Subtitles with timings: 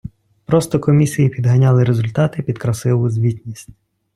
[0.45, 3.69] Просто комісії підганяли результати під красиву звітність.